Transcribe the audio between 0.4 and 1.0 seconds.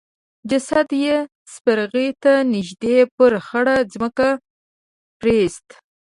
جسد